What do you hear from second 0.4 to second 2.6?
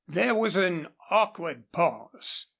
an awkward pause.